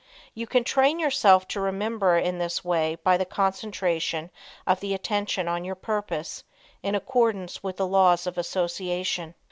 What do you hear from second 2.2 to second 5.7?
this way by the concentration of the attention on